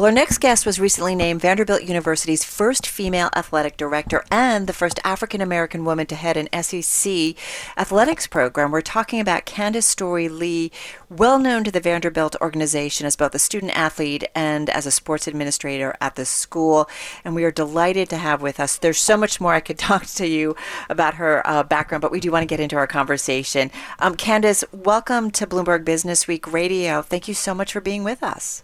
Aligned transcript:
Well, 0.00 0.06
our 0.06 0.12
next 0.12 0.38
guest 0.38 0.64
was 0.64 0.80
recently 0.80 1.14
named 1.14 1.42
Vanderbilt 1.42 1.82
University's 1.82 2.42
first 2.42 2.86
female 2.86 3.28
athletic 3.36 3.76
director 3.76 4.24
and 4.30 4.66
the 4.66 4.72
first 4.72 4.98
African 5.04 5.42
American 5.42 5.84
woman 5.84 6.06
to 6.06 6.14
head 6.14 6.38
an 6.38 6.48
SEC 6.62 7.36
athletics 7.76 8.26
program. 8.26 8.70
We're 8.70 8.80
talking 8.80 9.20
about 9.20 9.44
Candice 9.44 9.82
Storey 9.82 10.30
Lee, 10.30 10.72
well 11.10 11.38
known 11.38 11.64
to 11.64 11.70
the 11.70 11.82
Vanderbilt 11.82 12.34
organization 12.40 13.06
as 13.06 13.14
both 13.14 13.34
a 13.34 13.38
student 13.38 13.76
athlete 13.76 14.24
and 14.34 14.70
as 14.70 14.86
a 14.86 14.90
sports 14.90 15.28
administrator 15.28 15.94
at 16.00 16.16
the 16.16 16.24
school. 16.24 16.88
And 17.22 17.34
we 17.34 17.44
are 17.44 17.50
delighted 17.50 18.08
to 18.08 18.16
have 18.16 18.40
with 18.40 18.58
us. 18.58 18.78
There's 18.78 18.96
so 18.96 19.18
much 19.18 19.38
more 19.38 19.52
I 19.52 19.60
could 19.60 19.78
talk 19.90 20.06
to 20.06 20.26
you 20.26 20.56
about 20.88 21.16
her 21.16 21.46
uh, 21.46 21.62
background, 21.62 22.00
but 22.00 22.10
we 22.10 22.20
do 22.20 22.32
want 22.32 22.40
to 22.40 22.46
get 22.46 22.58
into 22.58 22.76
our 22.76 22.86
conversation. 22.86 23.70
Um, 23.98 24.16
Candice, 24.16 24.64
welcome 24.72 25.30
to 25.32 25.46
Bloomberg 25.46 25.84
Businessweek 25.84 26.50
Radio. 26.50 27.02
Thank 27.02 27.28
you 27.28 27.34
so 27.34 27.52
much 27.52 27.74
for 27.74 27.82
being 27.82 28.02
with 28.02 28.22
us. 28.22 28.62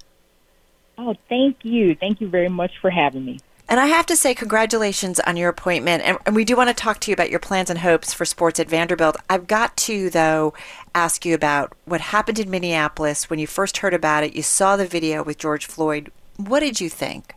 Oh, 0.98 1.14
thank 1.28 1.64
you. 1.64 1.94
Thank 1.94 2.20
you 2.20 2.28
very 2.28 2.48
much 2.48 2.72
for 2.80 2.90
having 2.90 3.24
me. 3.24 3.38
And 3.68 3.80
I 3.80 3.86
have 3.86 4.06
to 4.06 4.16
say, 4.16 4.32
congratulations 4.32 5.18
on 5.20 5.36
your 5.36 5.48
appointment. 5.48 6.04
And, 6.04 6.18
and, 6.24 6.36
we 6.36 6.44
do 6.44 6.56
want 6.56 6.68
to 6.68 6.74
talk 6.74 7.00
to 7.00 7.10
you 7.10 7.14
about 7.14 7.30
your 7.30 7.40
plans 7.40 7.68
and 7.68 7.80
hopes 7.80 8.14
for 8.14 8.24
sports 8.24 8.60
at 8.60 8.68
Vanderbilt. 8.68 9.16
I've 9.28 9.48
got 9.48 9.76
to, 9.78 10.08
though, 10.08 10.54
ask 10.94 11.26
you 11.26 11.34
about 11.34 11.72
what 11.84 12.00
happened 12.00 12.38
in 12.38 12.48
Minneapolis 12.48 13.28
when 13.28 13.40
you 13.40 13.48
first 13.48 13.78
heard 13.78 13.92
about 13.92 14.22
it. 14.22 14.36
You 14.36 14.42
saw 14.42 14.76
the 14.76 14.86
video 14.86 15.24
with 15.24 15.38
George 15.38 15.66
Floyd. 15.66 16.12
What 16.36 16.60
did 16.60 16.80
you 16.80 16.88
think? 16.88 17.34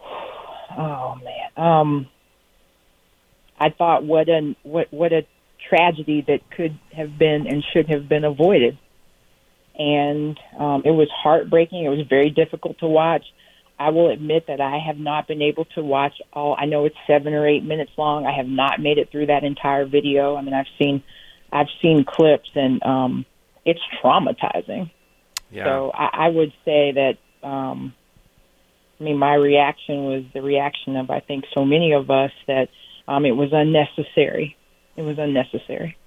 Oh 0.78 1.14
man, 1.24 1.50
um, 1.56 2.08
I 3.58 3.70
thought 3.70 4.04
what 4.04 4.28
a 4.28 4.54
what 4.62 4.92
what 4.92 5.10
a 5.14 5.24
tragedy 5.70 6.22
that 6.28 6.50
could 6.50 6.78
have 6.94 7.16
been 7.16 7.46
and 7.46 7.64
should 7.72 7.88
have 7.88 8.10
been 8.10 8.24
avoided 8.24 8.76
and 9.78 10.38
um, 10.58 10.82
it 10.84 10.90
was 10.90 11.08
heartbreaking. 11.14 11.84
It 11.84 11.88
was 11.88 12.06
very 12.08 12.30
difficult 12.30 12.78
to 12.78 12.86
watch. 12.86 13.24
I 13.78 13.90
will 13.90 14.10
admit 14.10 14.46
that 14.48 14.60
I 14.60 14.78
have 14.78 14.98
not 14.98 15.28
been 15.28 15.42
able 15.42 15.66
to 15.74 15.82
watch 15.82 16.14
all. 16.32 16.56
I 16.58 16.64
know 16.64 16.86
it's 16.86 16.96
seven 17.06 17.34
or 17.34 17.46
eight 17.46 17.62
minutes 17.62 17.92
long. 17.98 18.24
I 18.24 18.34
have 18.34 18.46
not 18.46 18.80
made 18.80 18.96
it 18.96 19.10
through 19.10 19.26
that 19.26 19.44
entire 19.44 19.84
video. 19.84 20.34
I 20.34 20.42
mean, 20.42 20.54
I've 20.54 20.66
seen, 20.78 21.02
I've 21.52 21.68
seen 21.82 22.04
clips, 22.04 22.48
and 22.54 22.82
um, 22.82 23.26
it's 23.66 23.80
traumatizing. 24.02 24.90
Yeah. 25.50 25.64
So 25.64 25.90
I, 25.92 26.26
I 26.26 26.28
would 26.28 26.52
say 26.64 26.92
that. 26.92 27.18
Um, 27.46 27.94
I 28.98 29.04
mean, 29.04 29.18
my 29.18 29.34
reaction 29.34 30.04
was 30.04 30.24
the 30.32 30.40
reaction 30.40 30.96
of 30.96 31.10
I 31.10 31.20
think 31.20 31.44
so 31.52 31.66
many 31.66 31.92
of 31.92 32.10
us 32.10 32.30
that 32.46 32.68
um, 33.06 33.26
it 33.26 33.32
was 33.32 33.50
unnecessary. 33.52 34.56
It 34.96 35.02
was 35.02 35.18
unnecessary. 35.18 35.98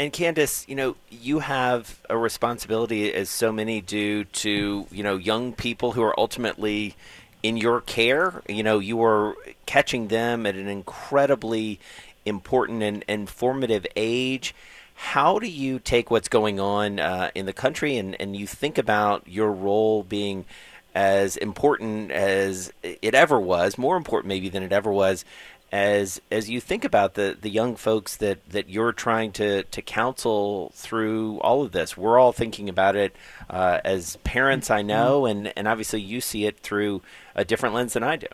And 0.00 0.14
Candice, 0.14 0.66
you 0.66 0.74
know, 0.74 0.96
you 1.10 1.40
have 1.40 2.00
a 2.08 2.16
responsibility, 2.16 3.12
as 3.12 3.28
so 3.28 3.52
many 3.52 3.82
do, 3.82 4.24
to 4.24 4.86
you 4.90 5.02
know 5.02 5.18
young 5.18 5.52
people 5.52 5.92
who 5.92 6.02
are 6.02 6.18
ultimately 6.18 6.96
in 7.42 7.58
your 7.58 7.82
care. 7.82 8.42
You 8.48 8.62
know, 8.62 8.78
you 8.78 9.04
are 9.04 9.36
catching 9.66 10.08
them 10.08 10.46
at 10.46 10.54
an 10.54 10.68
incredibly 10.68 11.80
important 12.24 12.82
and, 12.82 13.04
and 13.08 13.28
formative 13.28 13.86
age. 13.94 14.54
How 14.94 15.38
do 15.38 15.46
you 15.46 15.78
take 15.78 16.10
what's 16.10 16.28
going 16.28 16.58
on 16.58 16.98
uh, 16.98 17.30
in 17.34 17.44
the 17.44 17.52
country 17.52 17.98
and, 17.98 18.18
and 18.18 18.34
you 18.34 18.46
think 18.46 18.78
about 18.78 19.28
your 19.28 19.52
role 19.52 20.02
being 20.02 20.46
as 20.94 21.36
important 21.36 22.10
as 22.10 22.72
it 22.82 23.14
ever 23.14 23.38
was, 23.38 23.76
more 23.76 23.98
important 23.98 24.28
maybe 24.28 24.48
than 24.48 24.62
it 24.62 24.72
ever 24.72 24.90
was, 24.90 25.26
as 25.72 26.20
as 26.30 26.50
you 26.50 26.60
think 26.60 26.84
about 26.84 27.14
the 27.14 27.36
the 27.40 27.50
young 27.50 27.76
folks 27.76 28.16
that 28.16 28.48
that 28.50 28.68
you're 28.68 28.92
trying 28.92 29.30
to 29.32 29.62
to 29.64 29.82
counsel 29.82 30.72
through 30.74 31.38
all 31.40 31.62
of 31.62 31.72
this. 31.72 31.96
We're 31.96 32.18
all 32.18 32.32
thinking 32.32 32.68
about 32.68 32.96
it 32.96 33.14
uh, 33.48 33.80
as 33.84 34.16
parents 34.24 34.70
i 34.70 34.82
know 34.82 35.22
mm-hmm. 35.22 35.46
and 35.46 35.52
and 35.56 35.68
obviously 35.68 36.00
you 36.00 36.20
see 36.20 36.46
it 36.46 36.58
through 36.58 37.02
a 37.34 37.44
different 37.44 37.74
lens 37.74 37.92
than 37.92 38.02
i 38.02 38.16
do. 38.16 38.26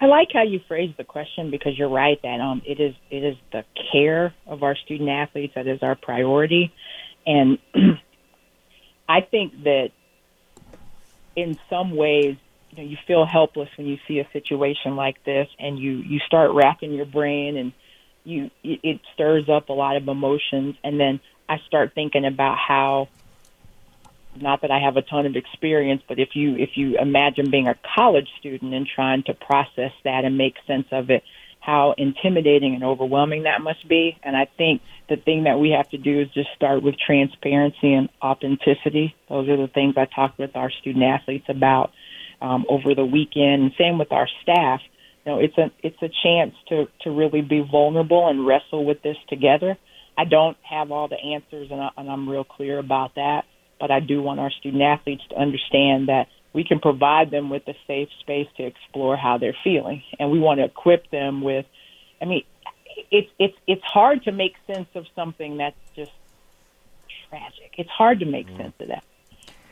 I 0.00 0.06
like 0.06 0.28
how 0.32 0.42
you 0.42 0.60
phrase 0.68 0.92
the 0.96 1.04
question 1.04 1.50
because 1.50 1.78
you're 1.78 1.88
right 1.88 2.20
that 2.22 2.40
um 2.40 2.62
it 2.64 2.80
is 2.80 2.94
it 3.10 3.24
is 3.24 3.36
the 3.52 3.64
care 3.92 4.32
of 4.46 4.62
our 4.62 4.76
student 4.76 5.10
athletes 5.10 5.54
that 5.54 5.66
is 5.66 5.82
our 5.82 5.96
priority. 5.96 6.72
And 7.26 7.58
i 9.08 9.20
think 9.20 9.64
that 9.64 9.90
in 11.36 11.58
some 11.68 11.96
ways 11.96 12.36
you 12.74 12.82
know 12.82 12.88
you 12.88 12.96
feel 13.06 13.24
helpless 13.24 13.68
when 13.76 13.86
you 13.86 13.98
see 14.08 14.18
a 14.18 14.28
situation 14.32 14.96
like 14.96 15.22
this 15.24 15.48
and 15.58 15.78
you 15.78 15.92
you 15.92 16.18
start 16.26 16.50
racking 16.52 16.92
your 16.92 17.06
brain 17.06 17.56
and 17.56 17.72
you 18.24 18.50
it 18.62 18.80
it 18.82 19.00
stirs 19.14 19.48
up 19.48 19.68
a 19.68 19.72
lot 19.72 19.96
of 19.96 20.08
emotions 20.08 20.76
and 20.82 20.98
then 20.98 21.20
I 21.48 21.58
start 21.66 21.92
thinking 21.94 22.24
about 22.24 22.56
how 22.56 23.08
not 24.40 24.62
that 24.62 24.70
I 24.70 24.80
have 24.80 24.96
a 24.96 25.02
ton 25.02 25.26
of 25.26 25.36
experience, 25.36 26.02
but 26.08 26.18
if 26.18 26.30
you 26.34 26.56
if 26.56 26.70
you 26.74 26.98
imagine 26.98 27.50
being 27.50 27.68
a 27.68 27.76
college 27.94 28.28
student 28.40 28.74
and 28.74 28.86
trying 28.86 29.22
to 29.24 29.34
process 29.34 29.92
that 30.04 30.24
and 30.24 30.36
make 30.36 30.54
sense 30.66 30.86
of 30.90 31.10
it, 31.10 31.22
how 31.60 31.94
intimidating 31.96 32.74
and 32.74 32.82
overwhelming 32.82 33.44
that 33.44 33.60
must 33.60 33.86
be. 33.86 34.18
And 34.22 34.36
I 34.36 34.48
think 34.58 34.82
the 35.08 35.16
thing 35.16 35.44
that 35.44 35.58
we 35.58 35.70
have 35.70 35.88
to 35.90 35.98
do 35.98 36.20
is 36.20 36.28
just 36.30 36.48
start 36.56 36.82
with 36.82 36.96
transparency 36.98 37.92
and 37.92 38.08
authenticity. 38.20 39.14
Those 39.28 39.48
are 39.48 39.56
the 39.56 39.68
things 39.68 39.94
I 39.96 40.06
talk 40.06 40.36
with 40.38 40.56
our 40.56 40.70
student 40.70 41.04
athletes 41.04 41.46
about 41.48 41.92
um, 42.44 42.66
over 42.68 42.94
the 42.94 43.04
weekend. 43.04 43.72
Same 43.78 43.98
with 43.98 44.12
our 44.12 44.28
staff. 44.42 44.80
You 45.24 45.32
know, 45.32 45.38
it's 45.38 45.56
a 45.56 45.70
it's 45.82 46.02
a 46.02 46.10
chance 46.22 46.54
to 46.68 46.86
to 47.02 47.10
really 47.10 47.40
be 47.40 47.60
vulnerable 47.60 48.28
and 48.28 48.46
wrestle 48.46 48.84
with 48.84 49.02
this 49.02 49.16
together. 49.28 49.76
I 50.16 50.24
don't 50.24 50.56
have 50.62 50.92
all 50.92 51.08
the 51.08 51.16
answers, 51.16 51.68
and, 51.70 51.80
I, 51.80 51.88
and 51.96 52.08
I'm 52.08 52.28
real 52.28 52.44
clear 52.44 52.78
about 52.78 53.14
that. 53.16 53.46
But 53.80 53.90
I 53.90 54.00
do 54.00 54.22
want 54.22 54.38
our 54.38 54.50
student 54.50 54.82
athletes 54.82 55.22
to 55.30 55.36
understand 55.36 56.08
that 56.08 56.28
we 56.52 56.62
can 56.62 56.78
provide 56.78 57.30
them 57.30 57.50
with 57.50 57.66
a 57.66 57.74
safe 57.86 58.08
space 58.20 58.46
to 58.58 58.64
explore 58.64 59.16
how 59.16 59.38
they're 59.38 59.56
feeling, 59.64 60.02
and 60.18 60.30
we 60.30 60.38
want 60.38 60.60
to 60.60 60.64
equip 60.64 61.10
them 61.10 61.40
with. 61.40 61.64
I 62.20 62.26
mean, 62.26 62.44
it's 63.10 63.30
it's 63.38 63.56
it's 63.66 63.84
hard 63.84 64.24
to 64.24 64.32
make 64.32 64.54
sense 64.66 64.88
of 64.94 65.06
something 65.16 65.56
that's 65.56 65.80
just 65.96 66.12
tragic. 67.30 67.72
It's 67.78 67.90
hard 67.90 68.20
to 68.20 68.26
make 68.26 68.48
mm. 68.48 68.56
sense 68.58 68.74
of 68.80 68.88
that. 68.88 69.04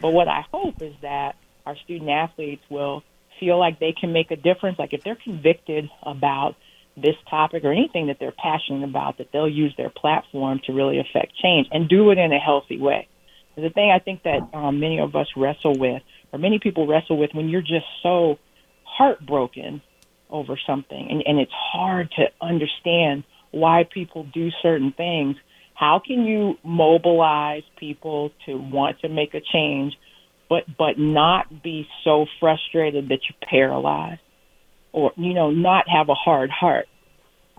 But 0.01 0.15
what 0.15 0.27
I 0.27 0.45
hope 0.51 0.81
is 0.81 0.95
that 1.03 1.37
our 1.67 1.77
student 1.85 2.11
athletes 2.11 2.63
will 2.71 3.03
feel 3.41 3.59
like 3.59 3.81
they 3.81 3.93
can 3.93 4.13
make 4.13 4.31
a 4.31 4.37
difference. 4.37 4.79
Like 4.79 4.93
if 4.93 5.03
they're 5.03 5.19
convicted 5.23 5.91
about 6.03 6.57
this 6.97 7.17
topic 7.29 7.65
or 7.65 7.73
anything 7.73 8.09
that 8.09 8.19
they're 8.21 8.33
passionate 8.33 8.85
about, 8.85 9.19
that 9.19 9.29
they'll 9.33 9.49
use 9.49 9.75
their 9.77 9.91
platform 9.91 10.61
to 10.67 10.73
really 10.73 10.99
affect 10.99 11.35
change 11.37 11.67
and 11.73 11.89
do 11.89 12.11
it 12.11 12.19
in 12.19 12.33
a 12.33 12.39
healthy 12.39 12.79
way. 12.79 13.09
The 13.57 13.71
thing 13.71 13.91
I 13.91 13.99
think 13.99 14.23
that 14.23 14.49
um, 14.55 14.81
many 14.81 14.99
of 14.99 15.15
us 15.15 15.27
wrestle 15.37 15.79
with, 15.79 16.03
or 16.33 16.39
many 16.39 16.59
people 16.59 16.87
wrestle 16.87 17.19
with, 17.19 17.31
when 17.35 17.49
you're 17.49 17.61
just 17.61 17.87
so 18.03 18.39
heartbroken 18.85 19.83
over 20.31 20.59
something, 20.67 21.07
and, 21.11 21.23
and 21.27 21.39
it's 21.39 21.53
hard 21.53 22.11
to 22.13 22.25
understand 22.41 23.25
why 23.51 23.87
people 23.93 24.27
do 24.33 24.51
certain 24.63 24.93
things. 24.93 25.37
How 25.75 26.01
can 26.05 26.25
you 26.25 26.57
mobilize 26.65 27.65
people 27.77 28.31
to 28.47 28.57
want 28.57 29.01
to 29.01 29.09
make 29.09 29.35
a 29.35 29.41
change 29.41 29.95
but 30.53 30.65
but 30.77 30.99
not 30.99 31.63
be 31.63 31.89
so 32.05 32.27
frustrated 32.39 33.09
that 33.09 33.21
you're 33.25 33.49
paralyzed 33.49 34.21
or 34.93 35.11
you 35.17 35.33
know 35.33 35.51
not 35.51 35.89
have 35.89 36.11
a 36.11 36.15
hard 36.15 36.51
heart 36.51 36.87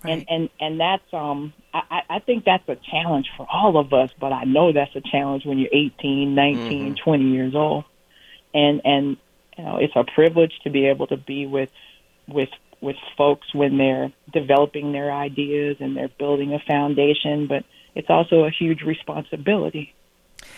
right. 0.03 0.11
and 0.11 0.25
and 0.29 0.49
and 0.59 0.79
that's 0.79 1.11
um 1.11 1.53
I, 1.73 2.01
I 2.07 2.19
think 2.19 2.45
that's 2.45 2.69
a 2.69 2.75
challenge 2.91 3.31
for 3.35 3.47
all 3.51 3.79
of 3.79 3.93
us 3.93 4.11
but 4.19 4.31
i 4.31 4.43
know 4.43 4.71
that's 4.71 4.95
a 4.95 5.01
challenge 5.01 5.43
when 5.43 5.57
you're 5.57 5.73
18 5.73 6.35
19 6.35 6.93
mm-hmm. 6.93 7.03
20 7.03 7.23
years 7.31 7.55
old 7.55 7.85
and 8.53 8.81
and 8.85 9.17
you 9.57 9.63
know 9.63 9.77
it's 9.77 9.95
a 9.95 10.03
privilege 10.03 10.53
to 10.63 10.69
be 10.69 10.85
able 10.85 11.07
to 11.07 11.17
be 11.17 11.47
with 11.47 11.69
with 12.27 12.49
with 12.79 12.97
folks 13.17 13.55
when 13.55 13.79
they're 13.79 14.13
developing 14.31 14.91
their 14.91 15.11
ideas 15.11 15.77
and 15.79 15.97
they're 15.97 16.11
building 16.19 16.53
a 16.53 16.59
foundation 16.59 17.47
but 17.47 17.65
it's 17.95 18.11
also 18.11 18.43
a 18.43 18.51
huge 18.51 18.83
responsibility 18.83 19.95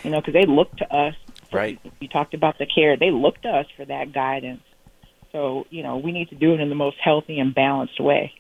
you 0.04 0.10
know 0.10 0.20
because 0.20 0.34
they 0.34 0.46
look 0.46 0.76
to 0.76 0.94
us 0.94 1.16
Right. 1.56 1.80
You 2.00 2.08
talked 2.08 2.34
about 2.34 2.58
the 2.58 2.66
care. 2.66 2.98
They 2.98 3.12
look 3.12 3.42
to 3.42 3.50
us 3.50 3.66
for 3.76 3.86
that 3.86 4.14
guidance. 4.14 4.62
So, 5.32 5.66
you 5.70 5.84
know, 5.84 5.98
we 5.98 6.12
need 6.12 6.30
to 6.30 6.36
do 6.36 6.54
it 6.54 6.60
in 6.60 6.70
the 6.70 6.76
most 6.76 6.98
healthy 7.04 7.40
and 7.40 7.54
balanced 7.54 8.00
way. 8.00 8.34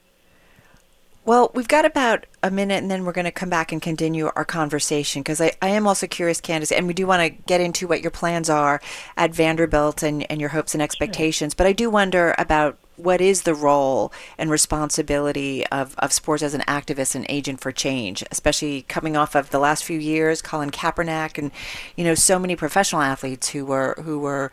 Well, 1.26 1.52
we've 1.56 1.68
got 1.68 1.86
about 1.86 2.28
a 2.44 2.52
minute 2.52 2.84
and 2.84 2.92
then 2.92 3.04
we're 3.04 3.12
going 3.12 3.26
to 3.26 3.32
come 3.32 3.50
back 3.50 3.72
and 3.72 3.82
continue 3.82 4.30
our 4.36 4.46
conversation 4.46 5.24
because 5.24 5.42
I, 5.42 5.54
I 5.60 5.70
am 5.70 5.88
also 5.88 6.06
curious, 6.06 6.40
Candice, 6.40 6.72
and 6.72 6.86
we 6.86 6.94
do 6.94 7.08
want 7.08 7.24
to 7.24 7.30
get 7.30 7.62
into 7.62 7.88
what 7.88 8.02
your 8.02 8.12
plans 8.12 8.48
are 8.48 8.80
at 9.18 9.34
Vanderbilt 9.34 10.04
and, 10.04 10.30
and 10.32 10.40
your 10.40 10.52
hopes 10.52 10.76
and 10.76 10.84
expectations. 10.84 11.54
Sure. 11.54 11.58
But 11.58 11.68
I 11.68 11.74
do 11.74 11.90
wonder 11.90 12.36
about 12.38 12.78
what 12.98 13.22
is 13.22 13.44
the 13.44 13.54
role 13.54 14.12
and 14.38 14.50
responsibility 14.50 15.66
of, 15.68 15.96
of 16.00 16.14
sports 16.14 16.44
as 16.44 16.54
an 16.54 16.62
activist 16.62 17.16
and 17.16 17.26
agent 17.30 17.60
for 17.62 17.72
change, 17.72 18.24
especially 18.32 18.84
coming 18.84 19.16
off 19.18 19.36
of 19.36 19.50
the 19.52 19.60
last 19.60 19.84
few 19.84 20.00
years, 20.00 20.42
Colin 20.42 20.72
Kaepernick, 20.72 21.38
and 21.38 21.52
you 21.96 22.04
know 22.04 22.16
so 22.16 22.40
many 22.40 22.56
professional 22.56 23.02
athletes 23.02 23.50
who 23.50 23.66
were 23.66 23.96
who 24.04 24.20
were, 24.20 24.52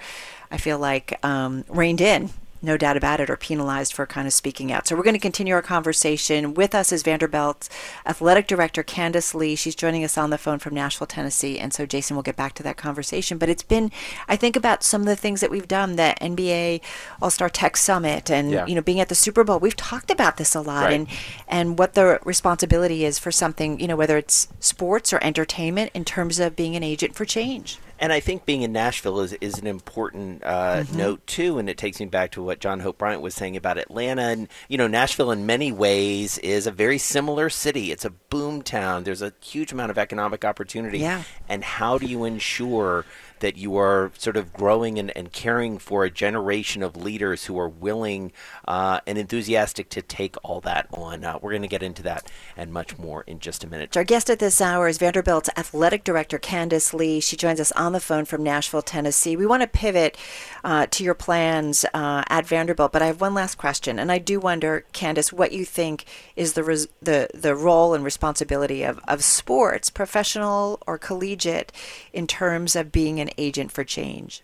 I 0.51 0.57
feel 0.57 0.79
like, 0.79 1.19
um, 1.25 1.65
reined 1.69 2.01
in 2.01 2.31
no 2.63 2.77
doubt 2.77 2.97
about 2.97 3.21
it, 3.21 3.29
are 3.29 3.37
penalized 3.37 3.93
for 3.93 4.07
kind 4.07 4.27
of 4.27 4.33
speaking 4.33 4.71
out. 4.73 4.87
So 4.87 4.97
we're 4.97 5.03
going 5.03 5.15
to 5.15 5.21
continue 5.21 5.55
our 5.55 5.63
conversation. 5.63 6.55
With 6.55 6.75
us 6.75 6.93
is 6.93 7.03
Vanderbilt's 7.03 7.69
athletic 8.07 8.47
director, 8.47 8.83
Candice 8.83 9.35
Lee. 9.35 9.55
She's 9.57 9.75
joining 9.75 10.05
us 10.05 10.17
on 10.17 10.31
the 10.31 10.39
phone 10.39 10.59
from 10.59 10.75
Nashville, 10.75 11.07
Tennessee. 11.07 11.59
And 11.59 11.75
so, 11.75 11.87
Jason, 11.87 12.17
we'll 12.17 12.23
get 12.23 12.37
back 12.37 12.55
to 12.55 12.63
that 12.63 12.77
conversation. 12.77 13.39
But 13.39 13.49
it's 13.49 13.63
been, 13.63 13.91
I 14.29 14.37
think, 14.37 14.57
about 14.57 14.83
some 14.83 15.01
of 15.03 15.07
the 15.07 15.17
things 15.17 15.41
that 15.41 15.51
we've 15.51 15.69
done, 15.69 15.97
the 15.97 16.15
NBA 16.21 16.81
All 17.21 17.31
Star 17.31 17.49
Tech 17.49 17.77
Summit, 17.77 18.31
and 18.31 18.51
Yeah. 18.51 18.67
you 18.67 18.75
know, 18.75 18.81
being 18.83 19.01
at 19.01 19.09
the 19.09 19.15
Super 19.15 19.45
Bowl. 19.45 19.59
We've 19.59 19.77
talked 19.77 20.11
about 20.11 20.37
this 20.37 20.55
a 20.55 20.61
lot, 20.61 20.85
Right. 20.85 20.93
and 20.95 21.09
and 21.49 21.79
what 21.79 21.95
the 21.95 22.19
responsibility 22.25 23.05
is 23.05 23.19
for 23.19 23.31
something, 23.33 23.79
you 23.81 23.87
know, 23.89 23.97
whether 23.97 24.17
it's 24.17 24.49
sports 24.61 25.13
or 25.13 25.19
entertainment, 25.23 25.91
in 25.95 26.05
terms 26.05 26.39
of 26.39 26.57
being 26.57 26.77
an 26.77 26.83
agent 26.83 27.15
for 27.15 27.25
change. 27.25 27.79
And 28.03 28.13
I 28.13 28.19
think 28.19 28.45
being 28.45 28.63
in 28.63 28.73
Nashville 28.73 29.21
is, 29.21 29.33
is 29.35 29.61
an 29.61 29.69
important 29.69 30.43
uh, 30.43 30.83
note 30.93 31.25
too, 31.25 31.59
and 31.59 31.71
it 31.71 31.79
takes 31.79 32.01
me 32.01 32.07
back 32.07 32.33
to 32.33 32.43
what 32.43 32.59
John 32.59 32.81
Hope 32.81 32.99
Bryant 32.99 33.23
was 33.23 33.33
saying 33.33 33.57
about 33.57 33.79
Atlanta. 33.79 34.23
And 34.23 34.49
you 34.69 34.77
know, 34.77 34.89
Nashville 34.89 35.31
in 35.31 35.47
many 35.47 35.71
ways 35.71 36.37
is 36.39 36.67
a 36.67 36.73
very 36.73 36.99
similar 36.99 37.49
city. 37.49 37.93
It's 37.93 38.05
a 38.05 38.11
boom 38.11 38.63
town. 38.63 39.05
There's 39.05 39.23
a 39.23 39.33
huge 39.41 39.71
amount 39.71 39.93
of 39.93 39.99
economic 39.99 40.45
opportunity. 40.45 40.99
Yeah. 40.99 41.23
And 41.49 41.63
how 41.63 41.97
do 41.97 42.07
you 42.07 42.25
ensure 42.25 43.05
that 43.43 43.57
you 43.57 43.77
are 43.77 44.11
sort 44.17 44.37
of 44.37 44.53
growing 44.53 44.99
and, 44.99 45.15
and 45.17 45.31
caring 45.33 45.79
for 45.79 46.05
a 46.05 46.11
generation 46.11 46.83
of 46.83 46.97
leaders 46.97 47.45
who 47.45 47.59
are 47.59 47.69
willing 47.69 48.33
uh, 48.67 49.01
and 49.07 49.19
enthusiastic 49.19 49.91
to 49.91 50.01
take 50.01 50.35
all 50.43 50.61
that 50.63 50.87
on? 50.93 51.25
Uh, 51.25 51.39
we're 51.43 51.51
going 51.51 51.63
to 51.63 51.69
get 51.69 51.83
into 51.83 52.03
that 52.03 52.31
and 52.57 52.73
much 52.73 52.97
more 52.99 53.23
in 53.27 53.39
just 53.39 53.63
a 53.63 53.67
minute. 53.67 53.97
Our 53.97 54.05
guest 54.05 54.31
at 54.31 54.39
this 54.39 54.61
hour 54.61 54.89
is 54.89 54.99
Vanderbilt's 54.99 55.51
athletic 55.57 56.05
director, 56.05 56.39
Candice 56.39 56.95
Lee. 56.95 57.21
She 57.21 57.37
joins 57.37 57.61
us 57.61 57.73
on 57.73 57.93
the 57.93 58.01
phone 58.01 58.25
from 58.25 58.43
Nashville, 58.43 58.83
Tennessee. 58.83 59.37
We 59.37 59.47
want 59.47 59.63
to 59.63 59.67
pivot 59.69 60.17
uh, 60.65 60.87
to 60.91 61.05
your 61.05 61.15
plans 61.15 61.85
uh, 61.93 62.23
at 62.29 62.47
Vanderbilt, 62.47 62.93
but 62.93 63.03
I 63.03 63.07
have 63.07 63.21
one 63.21 63.35
last 63.35 63.57
question, 63.57 63.99
and 63.99 64.11
I 64.11 64.19
do 64.19 64.41
wonder, 64.41 64.85
Candice, 64.93 65.33
what 65.33 65.53
you 65.53 65.65
think 65.65 66.05
is 66.37 66.55
the 66.55 66.63
res- 66.63 66.89
the 67.03 67.29
the 67.35 67.55
role 67.55 67.95
and 67.95 68.05
responsibility 68.05 68.85
of, 68.85 69.01
of 69.09 69.25
sports, 69.25 69.91
professional 69.91 70.81
or 70.87 70.97
collegiate, 70.99 71.73
in 72.13 72.27
terms 72.27 72.77
of 72.77 72.93
being 72.93 73.19
an 73.19 73.31
agent 73.39 73.73
for 73.73 73.85
change. 73.85 74.43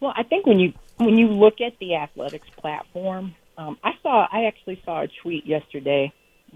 Well, 0.00 0.12
I 0.16 0.22
think 0.22 0.46
when 0.46 0.58
you 0.58 0.72
when 0.98 1.16
you 1.16 1.28
look 1.28 1.60
at 1.60 1.78
the 1.78 1.96
athletics 1.96 2.48
platform, 2.56 3.34
um, 3.56 3.78
I 3.82 3.92
saw 4.02 4.26
I 4.30 4.44
actually 4.44 4.80
saw 4.84 5.02
a 5.02 5.08
tweet 5.22 5.46
yesterday 5.46 6.12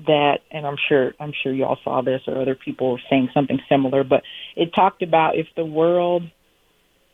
that, 0.07 0.41
and 0.51 0.67
I'm 0.67 0.77
sure 0.89 1.15
I'm 1.19 1.33
sure 1.43 1.53
you 1.53 1.65
all 1.65 1.79
saw 1.83 2.03
this 2.03 2.23
or 2.27 2.41
other 2.41 2.55
people 2.55 2.93
were 2.93 3.01
saying 3.11 3.31
something 3.35 3.59
similar, 3.69 4.05
but 4.05 4.23
it 4.57 4.75
talked 4.75 5.03
about 5.03 5.37
if 5.37 5.47
the 5.57 5.65
world 5.65 6.25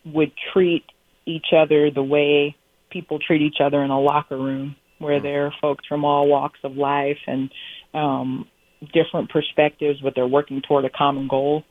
would 0.05 0.33
treat 0.53 0.85
each 1.27 1.47
other 1.57 1.91
the 1.91 2.03
way 2.03 2.57
people 2.91 3.19
treat 3.19 3.43
each 3.43 3.61
other 3.61 3.83
in 3.83 3.91
a 3.91 4.01
locker 4.01 4.37
room, 4.37 4.77
where 4.99 5.21
there 5.21 5.47
are 5.47 5.55
folks 5.61 5.87
from 5.87 6.05
all 6.05 6.29
walks 6.29 6.61
of 6.63 6.77
life 6.77 7.19
and 7.27 7.51
um, 7.93 8.47
different 8.93 9.31
perspectives, 9.31 10.01
but 10.01 10.15
they're 10.15 10.27
working 10.27 10.63
toward 10.63 10.85
a 10.85 10.91
common 10.91 11.29
goal. 11.29 11.65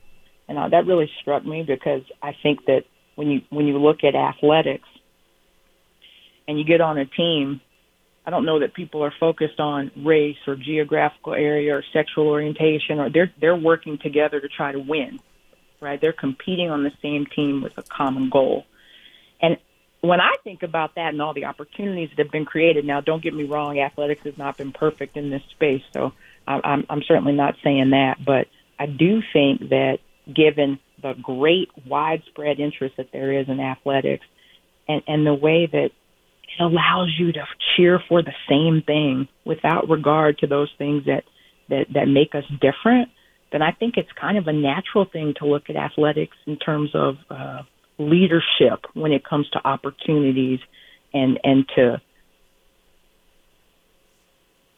And 0.47 0.57
uh, 0.57 0.69
that 0.69 0.85
really 0.85 1.09
struck 1.21 1.45
me 1.45 1.63
because 1.63 2.01
I 2.21 2.35
think 2.41 2.65
that 2.65 2.83
when 3.15 3.29
you 3.29 3.41
when 3.49 3.67
you 3.67 3.77
look 3.77 4.03
at 4.03 4.15
athletics 4.15 4.87
and 6.47 6.57
you 6.57 6.65
get 6.65 6.81
on 6.81 6.97
a 6.97 7.05
team, 7.05 7.61
I 8.25 8.29
don't 8.29 8.45
know 8.45 8.59
that 8.59 8.73
people 8.73 9.03
are 9.03 9.13
focused 9.19 9.59
on 9.59 9.91
race 9.97 10.37
or 10.47 10.55
geographical 10.55 11.33
area 11.33 11.75
or 11.75 11.83
sexual 11.93 12.27
orientation 12.27 12.99
or 12.99 13.09
they're 13.09 13.31
they're 13.39 13.55
working 13.55 13.97
together 13.97 14.39
to 14.39 14.47
try 14.47 14.71
to 14.71 14.79
win. 14.79 15.19
Right? 15.79 15.99
They're 15.99 16.13
competing 16.13 16.69
on 16.69 16.83
the 16.83 16.91
same 17.01 17.25
team 17.25 17.61
with 17.61 17.77
a 17.77 17.83
common 17.83 18.29
goal. 18.29 18.65
And 19.41 19.57
when 19.99 20.19
I 20.19 20.33
think 20.43 20.63
about 20.63 20.95
that 20.95 21.09
and 21.13 21.21
all 21.21 21.33
the 21.33 21.45
opportunities 21.45 22.09
that 22.09 22.23
have 22.23 22.31
been 22.31 22.45
created, 22.45 22.85
now 22.85 23.01
don't 23.01 23.23
get 23.23 23.33
me 23.33 23.43
wrong, 23.43 23.79
athletics 23.79 24.23
has 24.23 24.37
not 24.37 24.57
been 24.57 24.71
perfect 24.71 25.15
in 25.17 25.29
this 25.29 25.41
space, 25.51 25.81
so 25.93 26.11
I- 26.47 26.61
I'm, 26.63 26.85
I'm 26.89 27.03
certainly 27.03 27.33
not 27.33 27.55
saying 27.63 27.91
that, 27.91 28.17
but 28.23 28.47
I 28.77 28.85
do 28.85 29.21
think 29.31 29.69
that 29.69 29.99
given 30.31 30.79
the 31.01 31.13
great 31.21 31.69
widespread 31.87 32.59
interest 32.59 32.95
that 32.97 33.07
there 33.11 33.37
is 33.39 33.47
in 33.49 33.59
athletics 33.59 34.25
and, 34.87 35.01
and 35.07 35.25
the 35.25 35.33
way 35.33 35.67
that 35.71 35.89
it 35.89 36.61
allows 36.61 37.09
you 37.17 37.31
to 37.31 37.43
cheer 37.75 37.99
for 38.07 38.21
the 38.21 38.33
same 38.49 38.83
thing 38.85 39.27
without 39.45 39.89
regard 39.89 40.37
to 40.37 40.47
those 40.47 40.71
things 40.77 41.03
that, 41.05 41.23
that, 41.69 41.85
that 41.93 42.05
make 42.07 42.35
us 42.35 42.43
different, 42.61 43.09
then 43.51 43.61
I 43.61 43.71
think 43.71 43.95
it's 43.97 44.09
kind 44.19 44.37
of 44.37 44.47
a 44.47 44.53
natural 44.53 45.05
thing 45.11 45.33
to 45.39 45.45
look 45.45 45.63
at 45.69 45.75
athletics 45.75 46.37
in 46.45 46.57
terms 46.57 46.91
of 46.93 47.15
uh, 47.29 47.63
leadership 47.97 48.85
when 48.93 49.11
it 49.11 49.23
comes 49.25 49.49
to 49.51 49.67
opportunities 49.67 50.59
and, 51.13 51.39
and 51.43 51.65
to 51.75 52.01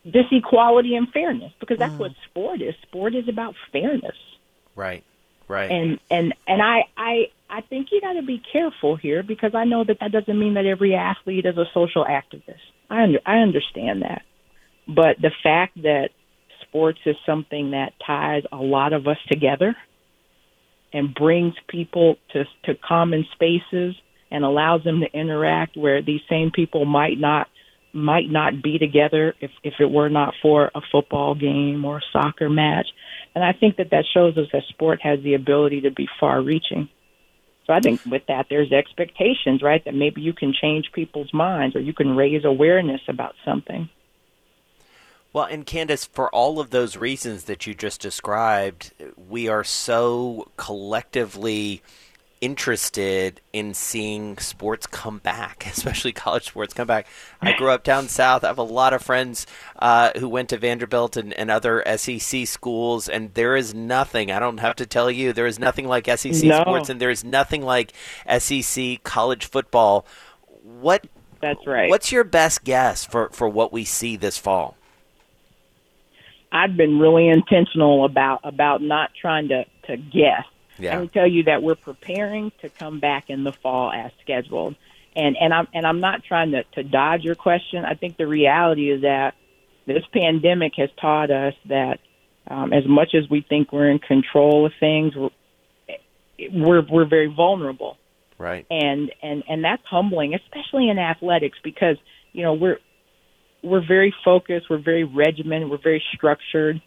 this 0.05 0.25
equality 0.31 0.95
and 0.95 1.09
fairness 1.11 1.51
because 1.59 1.77
that's 1.79 1.97
what 1.97 2.11
sport 2.29 2.61
is. 2.61 2.75
Sport 2.83 3.15
is 3.15 3.27
about 3.27 3.55
fairness 3.71 4.15
Right. 4.75 5.03
Right. 5.47 5.69
and 5.69 5.99
and 6.09 6.33
and 6.47 6.61
I 6.61 6.85
I 6.97 7.25
I 7.49 7.61
think 7.61 7.89
you 7.91 8.01
got 8.01 8.13
to 8.13 8.23
be 8.23 8.41
careful 8.51 8.95
here 8.95 9.23
because 9.23 9.53
I 9.53 9.65
know 9.65 9.83
that 9.83 9.97
that 9.99 10.11
doesn't 10.11 10.39
mean 10.39 10.55
that 10.55 10.65
every 10.65 10.95
athlete 10.95 11.45
is 11.45 11.57
a 11.57 11.65
social 11.73 12.05
activist. 12.05 12.61
I 12.89 13.03
under, 13.03 13.19
I 13.25 13.37
understand 13.37 14.01
that, 14.01 14.23
but 14.87 15.17
the 15.21 15.31
fact 15.43 15.81
that 15.83 16.09
sports 16.63 16.99
is 17.05 17.15
something 17.25 17.71
that 17.71 17.93
ties 18.05 18.43
a 18.51 18.57
lot 18.57 18.93
of 18.93 19.07
us 19.07 19.17
together 19.29 19.75
and 20.91 21.13
brings 21.13 21.53
people 21.67 22.17
to 22.33 22.45
to 22.63 22.75
common 22.75 23.25
spaces 23.33 23.95
and 24.31 24.43
allows 24.43 24.83
them 24.83 25.01
to 25.01 25.17
interact 25.17 25.77
where 25.77 26.01
these 26.01 26.21
same 26.29 26.51
people 26.51 26.85
might 26.85 27.19
not 27.19 27.47
might 27.93 28.29
not 28.29 28.61
be 28.61 28.77
together 28.77 29.33
if 29.39 29.51
if 29.63 29.75
it 29.79 29.89
were 29.89 30.09
not 30.09 30.33
for 30.41 30.71
a 30.75 30.81
football 30.91 31.35
game 31.35 31.85
or 31.85 31.97
a 31.97 32.01
soccer 32.11 32.49
match. 32.49 32.87
And 33.35 33.43
I 33.43 33.51
think 33.51 33.75
that 33.77 33.91
that 33.91 34.05
shows 34.13 34.37
us 34.37 34.47
that 34.53 34.63
sport 34.69 35.01
has 35.03 35.21
the 35.21 35.33
ability 35.33 35.81
to 35.81 35.91
be 35.91 36.07
far 36.19 36.41
reaching. 36.41 36.89
So 37.67 37.73
I 37.73 37.81
think 37.81 37.99
with 38.05 38.23
that, 38.27 38.45
there's 38.49 38.71
expectations, 38.71 39.61
right? 39.61 39.83
That 39.83 39.93
maybe 39.93 40.21
you 40.21 40.33
can 40.33 40.53
change 40.53 40.91
people's 40.93 41.33
minds 41.33 41.75
or 41.75 41.81
you 41.81 41.93
can 41.93 42.15
raise 42.15 42.45
awareness 42.45 43.01
about 43.07 43.33
something. 43.43 43.89
Well, 45.33 45.45
and 45.45 45.65
Candice, 45.65 46.07
for 46.07 46.29
all 46.29 46.61
of 46.61 46.69
those 46.69 46.95
reasons 46.95 47.43
that 47.45 47.67
you 47.67 47.73
just 47.73 47.99
described, 47.99 48.93
we 49.17 49.49
are 49.49 49.65
so 49.65 50.49
collectively 50.55 51.81
interested 52.45 53.41
in 53.51 53.73
seeing 53.73 54.37
sports 54.37 54.85
come 54.85 55.17
back, 55.17 55.65
especially 55.71 56.11
college 56.11 56.45
sports 56.45 56.75
come 56.75 56.85
back. 56.85 57.07
I 57.41 57.53
grew 57.53 57.71
up 57.71 57.83
down 57.83 58.07
south. 58.07 58.43
I 58.43 58.47
have 58.47 58.59
a 58.59 58.63
lot 58.63 58.93
of 58.93 59.01
friends 59.01 59.47
uh, 59.79 60.11
who 60.19 60.29
went 60.29 60.49
to 60.49 60.57
Vanderbilt 60.57 61.17
and, 61.17 61.33
and 61.33 61.49
other 61.49 61.83
SEC 61.97 62.45
schools, 62.45 63.09
and 63.09 63.33
there 63.33 63.55
is 63.55 63.73
nothing, 63.73 64.31
I 64.31 64.39
don't 64.39 64.59
have 64.59 64.75
to 64.75 64.85
tell 64.85 65.09
you, 65.09 65.33
there 65.33 65.47
is 65.47 65.57
nothing 65.57 65.87
like 65.87 66.05
SEC 66.07 66.43
No. 66.43 66.61
sports, 66.61 66.89
and 66.89 67.01
there 67.01 67.09
is 67.09 67.23
nothing 67.23 67.63
like 67.63 67.93
SEC 68.37 69.03
college 69.03 69.45
football. 69.45 70.05
What 70.61 71.07
That's 71.41 71.65
right. 71.65 71.89
What's 71.89 72.11
your 72.11 72.23
best 72.23 72.63
guess 72.63 73.05
for, 73.05 73.29
for 73.29 73.49
what 73.49 73.73
we 73.73 73.85
see 73.85 74.15
this 74.15 74.37
fall? 74.37 74.77
I've 76.51 76.77
been 76.77 76.99
really 76.99 77.27
intentional 77.27 78.05
about 78.05 78.39
about 78.43 78.81
not 78.81 79.09
trying 79.19 79.49
to 79.49 79.65
to 79.87 79.97
guess. 79.97 80.45
Yeah. 80.77 80.95
I 80.95 80.99
can 80.99 81.09
tell 81.09 81.27
you 81.27 81.43
that 81.43 81.63
we're 81.63 81.75
preparing 81.75 82.51
to 82.61 82.69
come 82.69 82.99
back 82.99 83.29
in 83.29 83.43
the 83.43 83.51
fall 83.51 83.91
as 83.91 84.11
scheduled. 84.21 84.75
And 85.15 85.37
and 85.39 85.53
I'm 85.53 85.67
and 85.73 85.85
I'm 85.85 86.01
not 86.01 86.23
trying 86.23 86.51
to, 86.51 86.63
to 86.73 86.83
dodge 86.83 87.23
your 87.23 87.35
question. 87.35 87.85
I 87.85 87.93
think 87.93 88.17
the 88.17 88.27
reality 88.27 88.91
is 88.91 89.01
that 89.03 89.35
this 89.85 90.03
pandemic 90.11 90.73
has 90.77 90.89
taught 90.99 91.31
us 91.31 91.53
that 91.69 91.99
um, 92.47 92.73
as 92.73 92.85
much 92.87 93.15
as 93.15 93.29
we 93.29 93.41
think 93.47 93.71
we're 93.71 93.89
in 93.89 93.99
control 93.99 94.65
of 94.65 94.73
things, 94.79 95.13
we're 95.15 95.29
we're, 96.51 96.81
we're 96.81 97.05
very 97.05 97.33
vulnerable 97.33 97.97
Right. 98.37 98.65
and 98.69 99.11
and 99.23 99.43
and 99.47 99.63
that's 99.63 99.83
humbling, 99.89 100.33
especially 100.33 100.89
in 100.89 100.99
athletics, 100.99 101.57
because 101.63 101.95
you 102.33 102.43
know 102.43 102.53
we're 102.53 102.79
we're 103.63 103.85
very 103.85 104.13
focused, 104.25 104.69
we're 104.69 104.77
very 104.77 105.05
regimented, 105.05 105.69
we're 105.69 105.81
very 105.81 106.03
structured, 106.13 106.81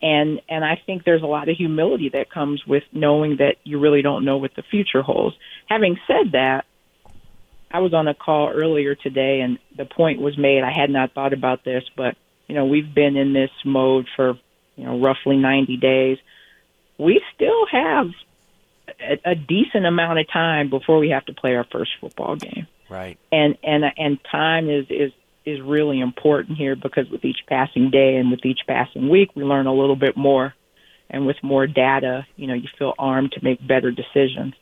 and 0.00 0.40
and 0.48 0.64
I 0.64 0.80
think 0.86 1.04
there's 1.04 1.22
a 1.22 1.26
lot 1.26 1.48
of 1.48 1.56
humility 1.56 2.10
that 2.10 2.30
comes 2.30 2.64
with 2.66 2.84
knowing 2.92 3.38
that 3.38 3.56
you 3.64 3.78
really 3.78 4.02
don't 4.02 4.24
know 4.24 4.36
what 4.36 4.54
the 4.54 4.62
future 4.62 5.02
holds. 5.02 5.36
Having 5.68 5.98
said 6.06 6.32
that, 6.32 6.64
I 7.70 7.80
was 7.80 7.92
on 7.92 8.08
a 8.08 8.14
call 8.14 8.48
earlier 8.50 8.94
today, 8.94 9.40
and 9.40 9.58
the 9.76 9.84
point 9.84 10.20
was 10.20 10.38
made. 10.38 10.62
I 10.62 10.72
had 10.72 10.90
not 10.90 11.12
thought 11.12 11.32
about 11.32 11.64
this, 11.64 11.84
but 11.96 12.16
you 12.46 12.54
know 12.54 12.64
we've 12.66 12.94
been 12.94 13.16
in 13.16 13.32
this 13.32 13.50
mode 13.64 14.06
for 14.16 14.38
you 14.76 14.84
know 14.84 15.00
roughly 15.00 15.36
90 15.36 15.76
days. 15.78 16.18
We 16.98 17.20
still 17.34 17.66
have 17.70 18.06
a, 19.00 19.30
a 19.32 19.34
decent 19.34 19.86
amount 19.86 20.18
of 20.18 20.30
time 20.32 20.70
before 20.70 20.98
we 20.98 21.10
have 21.10 21.24
to 21.26 21.34
play 21.34 21.54
our 21.54 21.66
first 21.70 21.90
football 22.00 22.36
game 22.36 22.66
Right. 22.88 23.18
and 23.30 23.56
and 23.62 23.84
and 23.96 24.18
time 24.30 24.70
is 24.70 24.86
is 24.88 25.12
is 25.48 25.60
really 25.62 26.00
important 26.00 26.58
here 26.58 26.76
because 26.76 27.08
with 27.10 27.24
each 27.24 27.40
passing 27.48 27.90
day 27.90 28.16
and 28.16 28.30
with 28.30 28.44
each 28.44 28.60
passing 28.66 29.08
week 29.08 29.30
we 29.34 29.44
learn 29.44 29.66
a 29.66 29.74
little 29.74 29.96
bit 29.96 30.16
more 30.16 30.54
and 31.10 31.26
with 31.26 31.36
more 31.42 31.66
data 31.66 32.26
you 32.36 32.46
know 32.46 32.54
you 32.54 32.68
feel 32.78 32.94
armed 32.98 33.32
to 33.32 33.40
make 33.42 33.66
better 33.66 33.90
decisions 33.90 34.54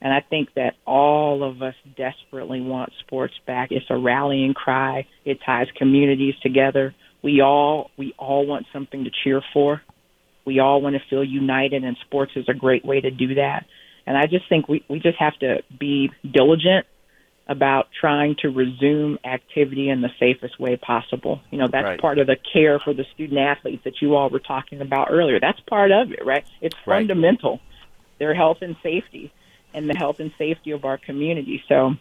And 0.00 0.12
I 0.12 0.20
think 0.20 0.50
that 0.56 0.74
all 0.84 1.44
of 1.44 1.62
us 1.62 1.76
desperately 1.96 2.60
want 2.60 2.92
sports 3.00 3.34
back. 3.46 3.68
It's 3.70 3.86
a 3.88 3.96
rallying 3.96 4.52
cry. 4.52 5.06
It 5.24 5.38
ties 5.46 5.68
communities 5.78 6.34
together. 6.42 6.94
We 7.22 7.40
all 7.40 7.90
we 7.96 8.12
all 8.18 8.44
want 8.46 8.66
something 8.72 9.04
to 9.04 9.10
cheer 9.22 9.42
for. 9.52 9.80
We 10.44 10.58
all 10.58 10.82
want 10.82 10.96
to 10.96 11.02
feel 11.08 11.22
united 11.24 11.84
and 11.84 11.96
sports 12.04 12.32
is 12.34 12.46
a 12.48 12.54
great 12.54 12.84
way 12.84 13.00
to 13.00 13.10
do 13.12 13.36
that. 13.36 13.64
And 14.06 14.18
I 14.18 14.24
just 14.24 14.48
think 14.48 14.68
we, 14.68 14.84
we 14.90 14.98
just 14.98 15.18
have 15.18 15.38
to 15.38 15.62
be 15.78 16.10
diligent 16.28 16.86
about 17.48 17.88
trying 17.98 18.36
to 18.40 18.48
resume 18.48 19.18
activity 19.24 19.88
in 19.90 20.00
the 20.00 20.10
safest 20.20 20.58
way 20.60 20.76
possible. 20.76 21.40
You 21.50 21.58
know, 21.58 21.68
that's 21.70 21.84
Right. 21.84 22.00
part 22.00 22.18
of 22.18 22.26
the 22.28 22.36
care 22.52 22.78
for 22.78 22.94
the 22.94 23.04
student 23.14 23.38
athletes 23.40 23.82
that 23.84 24.00
you 24.00 24.14
all 24.14 24.30
were 24.30 24.38
talking 24.38 24.80
about 24.80 25.08
earlier. 25.10 25.40
That's 25.40 25.58
part 25.60 25.90
of 25.90 26.12
it, 26.12 26.24
right? 26.24 26.44
It's 26.60 26.76
Right. 26.86 26.98
fundamental. 27.00 27.60
Their 28.18 28.34
health 28.34 28.58
and 28.62 28.76
safety 28.82 29.32
and 29.74 29.88
the 29.90 29.96
health 29.96 30.20
and 30.20 30.30
safety 30.38 30.70
of 30.70 30.84
our 30.84 30.98
community. 30.98 31.62
So, 31.68 31.96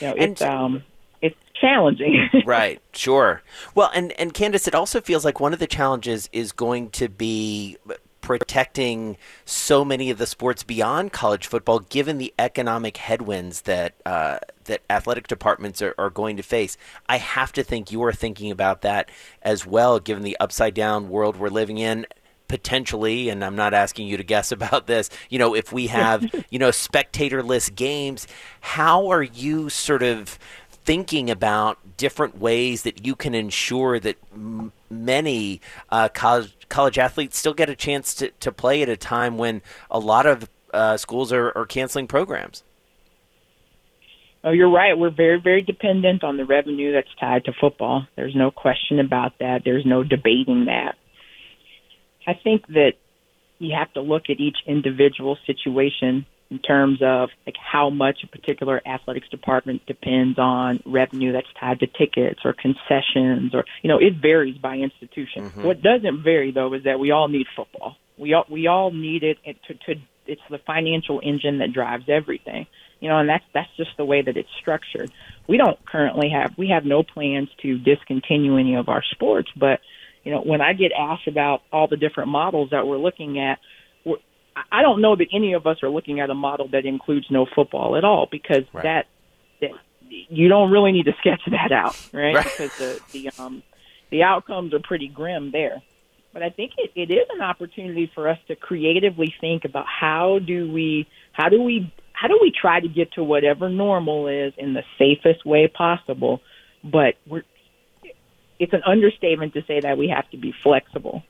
you 0.00 0.06
know, 0.08 0.14
And- 0.14 0.32
it's 0.32 0.42
um 0.42 0.82
it's 1.22 1.36
challenging. 1.58 2.28
right 2.44 2.82
sure 2.92 3.42
well 3.74 3.90
and 3.94 4.12
and 4.20 4.34
candice 4.34 4.68
it 4.68 4.74
also 4.74 5.00
feels 5.00 5.24
like 5.24 5.40
one 5.40 5.54
of 5.54 5.58
the 5.58 5.66
challenges 5.66 6.28
is 6.32 6.52
going 6.52 6.90
to 6.90 7.08
be 7.08 7.78
protecting 8.26 9.16
so 9.44 9.84
many 9.84 10.10
of 10.10 10.18
the 10.18 10.26
sports 10.26 10.64
beyond 10.64 11.12
college 11.12 11.46
football 11.46 11.78
given 11.78 12.18
the 12.18 12.34
economic 12.40 12.96
headwinds 12.96 13.62
that 13.62 13.94
uh, 14.04 14.38
that 14.64 14.82
athletic 14.90 15.28
departments 15.28 15.80
are, 15.80 15.94
are 15.96 16.10
going 16.10 16.36
to 16.36 16.42
face. 16.42 16.76
I 17.08 17.18
have 17.18 17.52
to 17.52 17.62
think 17.62 17.92
you 17.92 18.02
are 18.02 18.12
thinking 18.12 18.50
about 18.50 18.82
that 18.82 19.10
as 19.42 19.64
well 19.64 20.00
given 20.00 20.24
the 20.24 20.36
upside 20.40 20.74
down 20.74 21.08
world 21.08 21.36
we're 21.36 21.48
living 21.48 21.78
in 21.78 22.04
potentially 22.48 23.28
and 23.28 23.44
i'm 23.44 23.56
not 23.56 23.74
asking 23.74 24.06
you 24.06 24.16
to 24.16 24.22
guess 24.22 24.52
about 24.52 24.86
this 24.86 25.10
you 25.30 25.36
know 25.36 25.52
if 25.52 25.72
we 25.72 25.88
have 25.88 26.22
you 26.50 26.60
know 26.60 26.68
spectatorless 26.68 27.74
games 27.74 28.28
how 28.60 29.08
are 29.08 29.22
you 29.22 29.68
sort 29.68 30.04
of 30.04 30.38
thinking 30.84 31.28
about 31.28 31.96
different 31.96 32.38
ways 32.38 32.82
that 32.82 33.04
you 33.04 33.16
can 33.16 33.34
ensure 33.34 33.98
that 33.98 34.16
m- 34.32 34.72
many 34.90 35.60
uh, 35.90 36.08
college, 36.08 36.56
college 36.68 36.98
athletes 36.98 37.38
still 37.38 37.54
get 37.54 37.68
a 37.68 37.76
chance 37.76 38.14
to, 38.14 38.30
to 38.40 38.52
play 38.52 38.82
at 38.82 38.88
a 38.88 38.96
time 38.96 39.38
when 39.38 39.62
a 39.90 39.98
lot 39.98 40.26
of 40.26 40.48
uh, 40.72 40.96
schools 40.96 41.32
are, 41.32 41.52
are 41.56 41.66
canceling 41.66 42.06
programs. 42.06 42.62
Oh, 44.44 44.52
you're 44.52 44.70
right. 44.70 44.96
We're 44.96 45.10
very, 45.10 45.40
very 45.40 45.62
dependent 45.62 46.22
on 46.22 46.36
the 46.36 46.44
revenue 46.44 46.92
that's 46.92 47.08
tied 47.18 47.46
to 47.46 47.52
football. 47.60 48.06
There's 48.14 48.36
no 48.36 48.52
question 48.52 49.00
about 49.00 49.32
that. 49.40 49.62
There's 49.64 49.84
no 49.84 50.04
debating 50.04 50.66
that. 50.66 50.94
I 52.26 52.34
think 52.44 52.66
that 52.68 52.92
you 53.58 53.74
have 53.76 53.92
to 53.94 54.02
look 54.02 54.24
at 54.28 54.38
each 54.38 54.58
individual 54.66 55.36
situation 55.46 56.26
in 56.50 56.58
terms 56.60 57.00
of 57.02 57.30
like 57.44 57.56
how 57.56 57.90
much 57.90 58.18
a 58.22 58.26
particular 58.28 58.80
athletics 58.86 59.28
department 59.28 59.84
depends 59.86 60.38
on 60.38 60.80
revenue 60.86 61.32
that's 61.32 61.48
tied 61.58 61.80
to 61.80 61.86
tickets 61.86 62.40
or 62.44 62.52
concessions 62.52 63.54
or 63.54 63.64
you 63.82 63.88
know 63.88 63.98
it 63.98 64.14
varies 64.20 64.56
by 64.58 64.76
institution. 64.76 65.44
Mm-hmm. 65.44 65.64
What 65.64 65.82
doesn't 65.82 66.22
vary 66.22 66.52
though 66.52 66.72
is 66.74 66.84
that 66.84 66.98
we 67.00 67.10
all 67.10 67.28
need 67.28 67.46
football. 67.56 67.96
We 68.16 68.34
all 68.34 68.46
we 68.50 68.66
all 68.66 68.92
need 68.92 69.22
it 69.22 69.38
to 69.66 69.74
to 69.74 70.00
it's 70.26 70.42
the 70.50 70.58
financial 70.58 71.20
engine 71.22 71.58
that 71.58 71.72
drives 71.72 72.04
everything. 72.08 72.66
You 73.00 73.10
know, 73.10 73.18
and 73.18 73.28
that's 73.28 73.44
that's 73.52 73.68
just 73.76 73.90
the 73.96 74.04
way 74.04 74.22
that 74.22 74.36
it's 74.36 74.48
structured. 74.60 75.10
We 75.48 75.58
don't 75.58 75.84
currently 75.84 76.30
have 76.30 76.56
we 76.56 76.68
have 76.68 76.84
no 76.84 77.02
plans 77.02 77.48
to 77.62 77.78
discontinue 77.78 78.56
any 78.58 78.76
of 78.76 78.88
our 78.88 79.02
sports, 79.02 79.50
but 79.56 79.80
you 80.24 80.32
know, 80.32 80.40
when 80.40 80.60
I 80.60 80.72
get 80.72 80.90
asked 80.90 81.28
about 81.28 81.62
all 81.72 81.86
the 81.86 81.96
different 81.96 82.30
models 82.30 82.70
that 82.70 82.84
we're 82.84 82.98
looking 82.98 83.38
at, 83.38 83.60
I- 84.70 84.82
don't 84.82 85.00
know 85.00 85.16
that 85.16 85.28
any 85.32 85.52
of 85.52 85.66
us 85.66 85.82
are 85.82 85.88
looking 85.90 86.20
at 86.20 86.30
a 86.30 86.34
model 86.34 86.68
that 86.68 86.86
includes 86.86 87.26
no 87.30 87.46
football 87.54 87.96
at 87.96 88.04
all 88.04 88.26
because 88.30 88.64
Right. 88.72 88.82
that, 88.84 89.06
that 89.60 89.70
you 90.08 90.48
don't 90.48 90.70
really 90.70 90.92
need 90.92 91.04
to 91.06 91.14
sketch 91.20 91.42
that 91.50 91.72
out, 91.72 91.96
right? 92.12 92.34
Right. 92.34 92.44
Because 92.44 92.70
the 92.78 93.00
the 93.12 93.30
um 93.38 93.62
the 94.10 94.22
outcomes 94.22 94.72
are 94.72 94.80
pretty 94.80 95.08
grim 95.08 95.50
there. 95.52 95.82
But 96.32 96.42
I 96.42 96.50
think 96.50 96.72
it, 96.76 96.90
it 96.94 97.10
is 97.12 97.26
an 97.34 97.40
opportunity 97.40 98.10
for 98.14 98.28
us 98.28 98.38
to 98.48 98.56
creatively 98.56 99.34
think 99.40 99.64
about 99.64 99.86
how 99.86 100.38
do 100.38 100.70
we 100.70 101.06
how 101.32 101.48
do 101.48 101.62
we 101.62 101.92
how 102.12 102.28
do 102.28 102.38
we 102.40 102.50
try 102.50 102.80
to 102.80 102.88
get 102.88 103.12
to 103.12 103.24
whatever 103.24 103.68
normal 103.68 104.28
is 104.28 104.52
in 104.56 104.74
the 104.74 104.82
safest 104.98 105.44
way 105.44 105.66
possible, 105.68 106.40
but 106.84 107.14
we're 107.26 107.42
it's 108.58 108.72
an 108.72 108.82
understatement 108.86 109.52
to 109.54 109.62
say 109.66 109.80
that 109.80 109.98
we 109.98 110.08
have 110.08 110.28
to 110.30 110.38
be 110.38 110.54
flexible. 110.62 111.22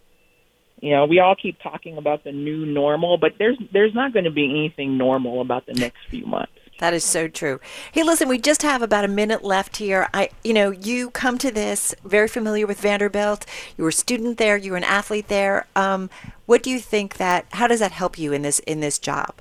You 0.80 0.90
know, 0.90 1.06
we 1.06 1.21
all 1.21 1.35
keep 1.35 1.59
talking 1.62 1.97
about 1.97 2.25
the 2.25 2.33
new 2.33 2.66
normal, 2.66 3.16
but 3.16 3.33
there's 3.38 3.56
there's 3.73 3.95
not 3.95 4.12
going 4.12 4.26
to 4.26 4.30
be 4.30 4.45
anything 4.45 4.99
normal 4.99 5.40
about 5.40 5.66
the 5.66 5.73
next 5.73 5.99
few 6.11 6.26
months. 6.26 6.52
That 6.78 6.92
is 6.92 7.04
so 7.04 7.26
true. 7.26 7.59
Hey, 7.92 8.02
listen, 8.02 8.28
we 8.28 8.38
just 8.38 8.61
have 8.61 8.83
about 8.83 9.04
a 9.04 9.09
minute 9.09 9.42
left 9.42 9.78
here. 9.78 10.09
I, 10.12 10.28
you 10.45 10.52
know, 10.52 10.71
you 10.71 11.09
come 11.11 11.38
to 11.38 11.50
this 11.50 11.95
very 12.04 12.28
familiar 12.28 12.66
with 12.66 12.78
Vanderbilt. 12.80 13.47
You 13.78 13.85
were 13.85 13.88
a 13.88 13.92
student 13.92 14.37
there. 14.37 14.59
You 14.59 14.73
were 14.73 14.76
an 14.76 14.85
athlete 14.85 15.28
there. 15.28 15.66
Um, 15.75 16.11
what 16.45 16.62
do 16.62 16.71
you 16.71 16.78
think 16.78 17.16
that? 17.16 17.47
How 17.52 17.66
does 17.66 17.80
that 17.80 17.92
help 17.92 18.18
you 18.18 18.35
in 18.35 18.42
this 18.42 18.59
in 18.61 18.80
this 18.80 18.99
job? 18.99 19.40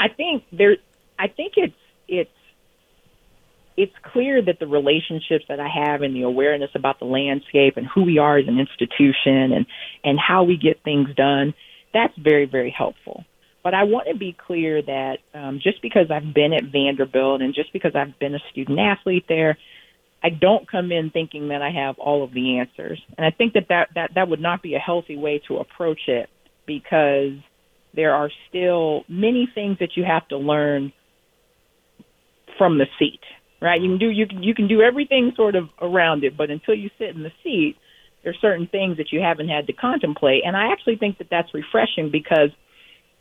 I 0.00 0.08
think 0.08 0.42
there. 0.50 0.76
I 1.18 1.28
think 1.28 1.52
it's 1.56 1.74
it's 2.08 2.30
it's 3.76 3.92
clear 4.12 4.42
that 4.42 4.58
the 4.58 4.66
relationships 4.66 5.44
that 5.48 5.60
I 5.60 5.68
have 5.68 6.02
and 6.02 6.14
the 6.14 6.22
awareness 6.22 6.70
about 6.74 6.98
the 6.98 7.04
landscape 7.04 7.76
and 7.76 7.86
who 7.86 8.04
we 8.04 8.18
are 8.18 8.38
as 8.38 8.48
an 8.48 8.58
institution 8.58 9.52
and 9.52 9.66
and 10.04 10.18
how 10.18 10.44
we 10.44 10.56
get 10.56 10.82
things 10.82 11.08
done, 11.16 11.54
that's 11.92 12.14
very 12.18 12.46
very 12.46 12.74
helpful. 12.76 13.24
But 13.62 13.74
I 13.74 13.82
want 13.82 14.06
to 14.10 14.16
be 14.16 14.36
clear 14.46 14.80
that 14.80 15.18
um, 15.34 15.58
just 15.60 15.82
because 15.82 16.06
I've 16.10 16.32
been 16.32 16.52
at 16.52 16.70
Vanderbilt 16.70 17.42
and 17.42 17.52
just 17.52 17.72
because 17.72 17.92
I've 17.96 18.16
been 18.18 18.34
a 18.34 18.38
student 18.52 18.78
athlete 18.78 19.24
there, 19.28 19.58
I 20.22 20.28
don't 20.30 20.70
come 20.70 20.92
in 20.92 21.10
thinking 21.10 21.48
that 21.48 21.62
I 21.62 21.70
have 21.70 21.98
all 21.98 22.22
of 22.22 22.32
the 22.32 22.58
answers. 22.58 23.02
And 23.18 23.26
I 23.26 23.30
think 23.36 23.54
that 23.54 23.66
that, 23.68 23.88
that, 23.96 24.10
that 24.14 24.28
would 24.28 24.40
not 24.40 24.62
be 24.62 24.74
a 24.74 24.78
healthy 24.78 25.16
way 25.16 25.42
to 25.48 25.56
approach 25.56 26.02
it 26.06 26.28
because 26.64 27.32
there 27.94 28.14
are 28.14 28.30
still 28.48 29.04
many 29.08 29.48
things 29.52 29.78
that 29.80 29.96
you 29.96 30.04
have 30.04 30.28
to 30.28 30.36
learn 30.36 30.92
from 32.58 32.78
the 32.78 32.86
seat, 32.98 33.20
right? 33.60 33.80
You 33.80 33.90
can 33.90 33.98
do 33.98 34.10
you 34.10 34.26
can 34.26 34.42
you 34.42 34.54
can 34.54 34.68
do 34.68 34.82
everything 34.82 35.32
sort 35.36 35.54
of 35.54 35.68
around 35.80 36.24
it, 36.24 36.36
but 36.36 36.50
until 36.50 36.74
you 36.74 36.90
sit 36.98 37.10
in 37.10 37.22
the 37.22 37.32
seat, 37.42 37.76
there's 38.22 38.38
certain 38.40 38.66
things 38.66 38.96
that 38.98 39.12
you 39.12 39.20
haven't 39.20 39.48
had 39.48 39.66
to 39.68 39.72
contemplate. 39.72 40.42
And 40.44 40.56
I 40.56 40.72
actually 40.72 40.96
think 40.96 41.18
that 41.18 41.28
that's 41.30 41.52
refreshing 41.54 42.10
because 42.10 42.50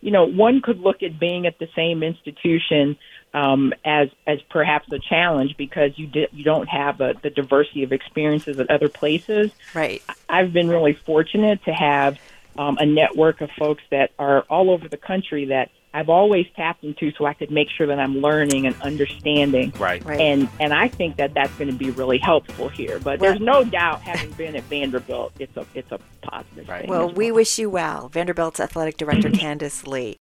you 0.06 0.12
know, 0.12 0.26
one 0.26 0.62
could 0.62 0.80
look 0.82 1.02
at 1.02 1.20
being 1.20 1.48
at 1.48 1.58
the 1.58 1.68
same 1.76 2.04
institution 2.04 2.96
um, 3.34 3.74
as 3.84 4.10
as 4.28 4.40
perhaps 4.52 4.88
a 4.92 5.00
challenge 5.00 5.58
because 5.58 5.98
you 5.98 6.06
di- 6.06 6.28
you 6.32 6.44
don't 6.44 6.68
have 6.68 7.02
a, 7.02 7.16
the 7.24 7.32
diversity 7.32 7.82
of 7.82 7.92
experiences 7.92 8.60
at 8.60 8.70
other 8.70 8.88
places. 8.88 9.50
Right. 9.74 10.04
I've 10.30 10.54
been 10.54 10.70
really 10.70 10.94
fortunate 10.94 11.64
to 11.66 11.74
have 11.74 12.20
um, 12.56 12.78
a 12.80 12.86
network 12.86 13.42
of 13.42 13.50
folks 13.58 13.82
that 13.90 14.12
are 14.20 14.42
all 14.44 14.70
over 14.70 14.88
the 14.88 14.98
country 14.98 15.46
that 15.46 15.72
I've 15.96 16.10
always 16.10 16.46
tapped 16.56 16.84
into, 16.84 17.12
so 17.18 17.26
I 17.26 17.34
could 17.34 17.50
make 17.52 17.70
sure 17.70 17.88
that 17.88 18.00
I'm 18.00 18.18
learning 18.18 18.68
and 18.68 18.76
understanding. 18.82 19.72
Right. 19.80 20.04
Right. 20.06 20.20
And 20.20 20.50
and 20.60 20.74
I 20.74 20.88
think 20.90 21.16
that 21.18 21.34
that's 21.34 21.54
going 21.54 21.72
to 21.72 21.78
be 21.78 21.90
really 21.92 22.18
helpful 22.18 22.70
here. 22.70 23.00
But 23.00 23.20
there's 23.20 23.40
no 23.40 23.64
doubt, 23.64 24.02
having 24.02 24.32
been 24.34 24.56
at 24.56 24.64
Vanderbilt, 24.64 25.34
it's 25.40 25.56
a 25.56 25.66
it's 25.74 25.92
a 25.92 26.00
positive 26.22 26.68
Right. 26.68 26.82
thing. 26.82 26.90
Well, 26.90 27.10
as 27.10 27.16
we 27.16 27.32
wish 27.32 27.58
you 27.58 27.70
well. 27.70 28.10
Vanderbilt's 28.10 28.60
athletic 28.60 28.98
director 28.98 29.30
Candice 29.42 29.88
Lee. 29.88 30.14